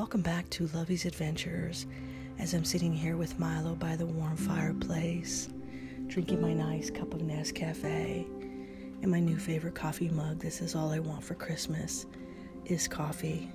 welcome 0.00 0.22
back 0.22 0.48
to 0.48 0.66
Lovey's 0.68 1.04
Adventures 1.04 1.84
as 2.38 2.54
I'm 2.54 2.64
sitting 2.64 2.94
here 2.94 3.18
with 3.18 3.38
Milo 3.38 3.74
by 3.74 3.96
the 3.96 4.06
warm 4.06 4.34
fireplace, 4.34 5.50
drinking 6.06 6.40
my 6.40 6.54
nice 6.54 6.88
cup 6.88 7.12
of 7.12 7.20
Nescafe 7.20 8.24
and 9.02 9.10
my 9.10 9.20
new 9.20 9.36
favorite 9.36 9.74
coffee 9.74 10.08
mug. 10.08 10.38
This 10.38 10.62
is 10.62 10.74
all 10.74 10.90
I 10.90 11.00
want 11.00 11.22
for 11.22 11.34
Christmas 11.34 12.06
is 12.64 12.88
coffee. 12.88 13.52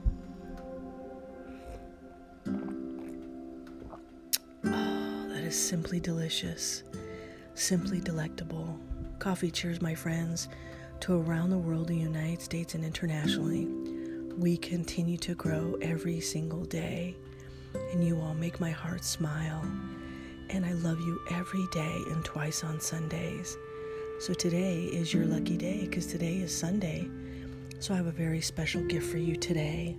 Oh, 2.46 3.98
that 4.64 5.44
is 5.44 5.60
simply 5.60 6.00
delicious, 6.00 6.84
simply 7.56 8.00
delectable. 8.00 8.80
Coffee 9.18 9.50
cheers, 9.50 9.82
my 9.82 9.96
friends, 9.96 10.48
to 11.00 11.20
around 11.20 11.50
the 11.50 11.58
world, 11.58 11.88
the 11.88 11.98
United 11.98 12.40
States, 12.40 12.76
and 12.76 12.86
internationally 12.86 13.68
we 14.38 14.58
continue 14.58 15.18
to 15.18 15.34
grow 15.34 15.78
every 15.82 16.20
single 16.20 16.66
day, 16.66 17.16
and 17.92 18.04
you 18.04 18.20
all 18.20 18.34
make 18.34 18.60
my 18.60 18.72
heart 18.72 19.06
smile. 19.06 19.62
And 20.50 20.66
I 20.66 20.74
love 20.74 21.00
you 21.00 21.20
every 21.32 21.66
day 21.72 22.02
and 22.12 22.24
twice 22.26 22.64
on 22.64 22.80
Sundays. 22.82 23.58
So 24.20 24.34
today 24.34 24.84
is 24.86 25.14
your 25.14 25.26
lucky 25.26 25.58
day 25.58 25.86
because 25.86 26.06
today 26.06 26.38
is 26.38 26.56
Sunday. 26.56 27.10
So 27.80 27.94
I 27.94 27.98
have 27.98 28.08
a 28.08 28.12
very 28.12 28.42
special 28.42 28.82
gift 28.82 29.10
for 29.10 29.18
you 29.18 29.38
today. 29.38 29.96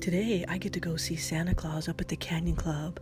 Today 0.00 0.44
I 0.46 0.58
get 0.58 0.72
to 0.74 0.80
go 0.80 0.96
see 0.96 1.16
Santa 1.16 1.54
Claus 1.54 1.88
up 1.88 2.00
at 2.00 2.08
the 2.08 2.16
Canyon 2.16 2.56
Club, 2.56 3.00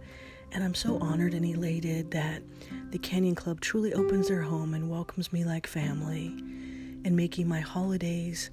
and 0.53 0.63
I'm 0.63 0.75
so 0.75 0.99
honored 0.99 1.35
and 1.35 1.45
elated 1.45 2.13
that 2.13 2.43
the 2.91 2.99
Canyon 2.99 3.35
Club 3.35 3.61
truly 3.61 3.93
opens 3.95 4.29
their 4.29 4.43
home 4.43 4.75
and 4.75 4.89
welcomes 4.91 5.33
me 5.33 5.45
like 5.45 5.67
family 5.67 6.29
and 7.05 7.17
making 7.17 7.49
my 7.49 7.61
holidays 7.61 8.51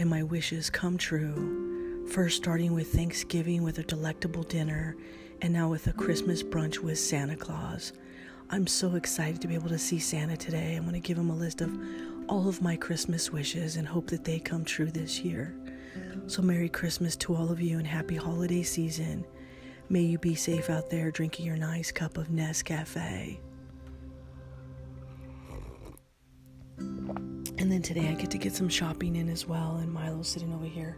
and 0.00 0.08
my 0.08 0.22
wishes 0.22 0.70
come 0.70 0.96
true. 0.96 2.06
First, 2.08 2.38
starting 2.38 2.72
with 2.72 2.90
Thanksgiving 2.90 3.62
with 3.62 3.78
a 3.78 3.82
delectable 3.82 4.42
dinner, 4.42 4.96
and 5.42 5.52
now 5.52 5.68
with 5.68 5.86
a 5.88 5.92
Christmas 5.92 6.42
brunch 6.42 6.78
with 6.78 6.98
Santa 6.98 7.36
Claus. 7.36 7.92
I'm 8.48 8.66
so 8.66 8.94
excited 8.94 9.42
to 9.42 9.48
be 9.48 9.54
able 9.54 9.68
to 9.68 9.78
see 9.78 9.98
Santa 9.98 10.38
today. 10.38 10.74
I'm 10.74 10.84
going 10.84 10.94
to 10.94 11.06
give 11.06 11.18
him 11.18 11.28
a 11.28 11.36
list 11.36 11.60
of 11.60 11.78
all 12.28 12.48
of 12.48 12.62
my 12.62 12.76
Christmas 12.76 13.30
wishes 13.30 13.76
and 13.76 13.86
hope 13.86 14.06
that 14.06 14.24
they 14.24 14.38
come 14.38 14.64
true 14.64 14.90
this 14.90 15.20
year. 15.20 15.54
So, 16.28 16.40
Merry 16.40 16.70
Christmas 16.70 17.14
to 17.16 17.36
all 17.36 17.52
of 17.52 17.60
you 17.60 17.76
and 17.76 17.86
happy 17.86 18.16
holiday 18.16 18.62
season. 18.62 19.26
May 19.90 20.00
you 20.00 20.18
be 20.18 20.34
safe 20.34 20.70
out 20.70 20.88
there 20.88 21.10
drinking 21.10 21.44
your 21.44 21.56
nice 21.56 21.92
cup 21.92 22.16
of 22.16 22.28
Nescafe. 22.28 23.38
And 27.70 27.76
then 27.76 27.94
today 27.94 28.08
I 28.08 28.14
get 28.14 28.32
to 28.32 28.38
get 28.38 28.52
some 28.52 28.68
shopping 28.68 29.14
in 29.14 29.28
as 29.28 29.46
well. 29.46 29.76
And 29.76 29.92
Milo's 29.92 30.26
sitting 30.26 30.52
over 30.52 30.64
here, 30.64 30.96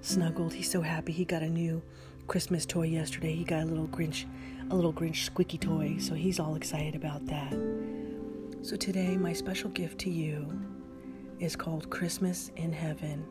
snuggled. 0.00 0.52
He's 0.52 0.68
so 0.68 0.80
happy. 0.80 1.12
He 1.12 1.24
got 1.24 1.40
a 1.40 1.48
new 1.48 1.80
Christmas 2.26 2.66
toy 2.66 2.88
yesterday. 2.88 3.32
He 3.32 3.44
got 3.44 3.62
a 3.62 3.66
little 3.66 3.86
Grinch, 3.86 4.24
a 4.72 4.74
little 4.74 4.92
Grinch 4.92 5.24
squeaky 5.24 5.56
toy. 5.56 5.98
So 6.00 6.14
he's 6.14 6.40
all 6.40 6.56
excited 6.56 6.96
about 6.96 7.24
that. 7.26 7.52
So 8.62 8.74
today, 8.74 9.16
my 9.16 9.32
special 9.32 9.70
gift 9.70 10.00
to 10.00 10.10
you 10.10 10.60
is 11.38 11.54
called 11.54 11.90
Christmas 11.90 12.50
in 12.56 12.72
Heaven. 12.72 13.24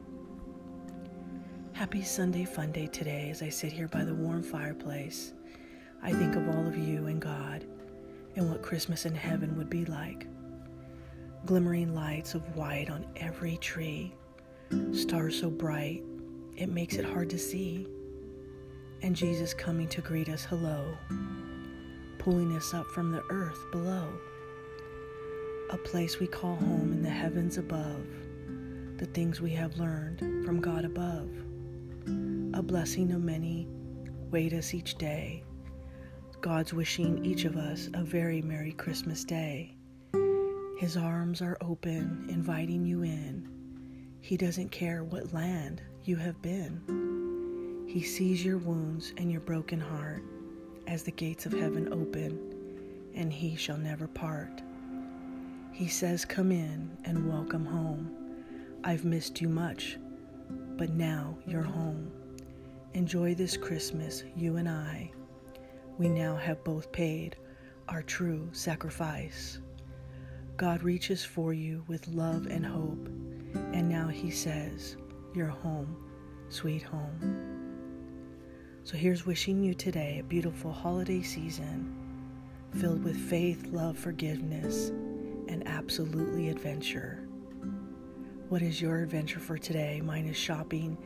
Happy 1.73 2.02
Sunday 2.02 2.45
Fun 2.45 2.72
Day 2.72 2.88
today 2.88 3.30
as 3.30 3.41
I 3.41 3.50
sit 3.50 3.73
here 3.73 3.89
by 3.89 4.05
the 4.05 4.16
warm 4.16 4.41
fireplace. 4.41 5.33
I 6.02 6.13
think 6.13 6.38
of 6.38 6.47
all 6.47 6.66
of 6.66 6.77
you 6.77 7.07
and 7.07 7.19
God 7.19 7.66
and 8.38 8.50
what 8.50 8.61
Christmas 8.61 9.05
in 9.05 9.16
heaven 9.16 9.57
would 9.57 9.69
be 9.69 9.83
like 9.83 10.27
glimmering 11.45 11.95
lights 11.95 12.35
of 12.35 12.55
white 12.55 12.89
on 12.89 13.05
every 13.15 13.57
tree, 13.57 14.13
stars 14.91 15.39
so 15.39 15.49
bright 15.49 16.03
it 16.55 16.69
makes 16.69 16.95
it 16.95 17.05
hard 17.05 17.29
to 17.29 17.37
see, 17.37 17.87
and 19.01 19.16
Jesus 19.16 19.53
coming 19.53 19.88
to 19.88 20.01
greet 20.01 20.28
us 20.28 20.44
hello, 20.44 20.94
pulling 22.17 22.55
us 22.55 22.73
up 22.73 22.85
from 22.88 23.11
the 23.11 23.23
earth 23.29 23.66
below, 23.72 24.11
a 25.69 25.78
place 25.78 26.19
we 26.19 26.28
call 26.28 26.55
home 26.57 26.91
in 26.91 27.01
the 27.01 27.09
heavens 27.09 27.57
above, 27.57 28.05
the 28.97 29.05
things 29.05 29.39
we 29.39 29.51
have 29.51 29.78
learned 29.78 30.19
from 30.45 30.59
God 30.59 30.83
above, 30.83 31.29
a 32.53 32.61
blessing 32.61 33.11
of 33.13 33.23
many 33.23 33.67
wait 34.29 34.51
us 34.51 34.73
each 34.73 34.95
day. 34.95 35.44
God's 36.41 36.73
wishing 36.73 37.23
each 37.23 37.45
of 37.45 37.55
us 37.55 37.89
a 37.94 38.03
very 38.03 38.41
Merry 38.41 38.73
Christmas 38.73 39.23
Day. 39.23 39.78
His 40.79 40.95
arms 40.95 41.41
are 41.41 41.57
open, 41.59 42.25
inviting 42.29 42.85
you 42.85 43.03
in. 43.03 43.50
He 44.22 44.38
doesn't 44.38 44.72
care 44.72 45.03
what 45.03 45.34
land 45.34 45.81
you 46.06 46.16
have 46.16 46.41
been. 46.41 47.84
He 47.85 48.01
sees 48.01 48.45
your 48.45 48.59
wounds 48.59 49.12
and 49.17 49.29
your 49.29 49.41
broken 49.41 49.81
heart 49.81 50.23
as 50.88 51.03
the 51.03 51.12
gates 51.12 51.45
of 51.45 51.51
heaven 51.51 51.91
open, 51.91 53.12
and 53.13 53.34
he 53.34 53.57
shall 53.57 53.75
never 53.75 54.07
part. 54.07 54.62
He 55.73 55.90
says, 55.90 56.23
Come 56.23 56.50
in 56.50 56.97
and 57.03 57.28
welcome 57.29 57.66
home. 57.66 58.16
I've 58.85 59.03
missed 59.03 59.41
you 59.41 59.50
much, 59.50 59.97
but 60.78 60.91
now 60.91 61.38
you're 61.46 61.61
home. 61.61 62.09
Enjoy 62.94 63.35
this 63.35 63.57
Christmas, 63.57 64.23
you 64.34 64.56
and 64.56 64.69
I. 64.69 65.11
We 65.97 66.07
now 66.07 66.38
have 66.38 66.63
both 66.63 66.90
paid 66.94 67.35
our 67.90 68.01
true 68.01 68.47
sacrifice. 68.53 69.59
God 70.59 70.84
reaches 70.84 71.24
for 71.24 71.53
you 71.53 71.86
with 71.88 72.06
love 72.09 72.47
and 72.47 72.66
hope, 72.66 73.08
and 73.72 73.88
now 73.88 74.09
He 74.09 74.30
says, 74.30 74.97
You're 75.34 75.47
home, 75.47 75.96
sweet 76.50 76.81
home. 76.81 78.36
So 78.84 78.97
here's 78.97 79.25
wishing 79.25 79.64
you 79.64 79.74
today 79.74 80.20
a 80.20 80.24
beautiful 80.24 80.74
holiday 80.74 81.22
season 81.22 81.96
filled 82.75 83.06
with 83.06 83.16
faith, 83.16 83.68
love, 83.72 83.97
forgiveness, 83.97 84.90
and 85.47 85.66
absolutely 85.66 86.50
adventure. 86.50 87.26
What 88.50 88.62
is 88.62 88.81
your 88.81 88.97
adventure 88.97 89.40
for 89.40 89.58
today? 89.58 90.02
Mine 90.02 90.26
is 90.26 90.36
shopping 90.36 90.97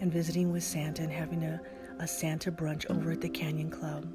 and 0.00 0.10
visiting 0.10 0.50
with 0.50 0.64
Santa 0.64 1.02
and 1.02 1.12
having 1.12 1.44
a, 1.44 1.60
a 1.98 2.08
Santa 2.08 2.50
brunch 2.50 2.90
over 2.90 3.12
at 3.12 3.20
the 3.20 3.28
Canyon 3.28 3.70
Club. 3.70 4.10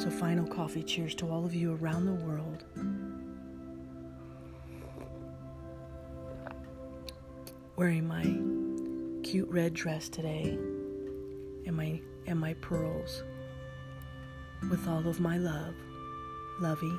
So, 0.00 0.08
final 0.08 0.46
coffee 0.46 0.84
cheers 0.84 1.14
to 1.16 1.28
all 1.28 1.44
of 1.44 1.54
you 1.54 1.74
around 1.74 2.06
the 2.06 2.24
world 2.24 2.64
wearing 7.78 8.08
my 8.08 8.24
cute 9.22 9.48
red 9.50 9.72
dress 9.72 10.08
today 10.08 10.58
and 11.64 11.76
my 11.76 12.00
and 12.26 12.36
my 12.36 12.52
pearls 12.54 13.22
with 14.68 14.88
all 14.88 15.06
of 15.06 15.20
my 15.20 15.38
love. 15.38 15.76
Lovey. 16.60 16.92